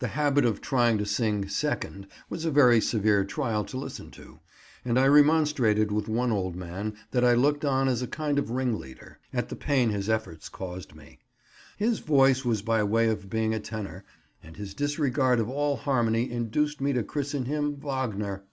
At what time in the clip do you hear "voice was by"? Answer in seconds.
12.00-12.82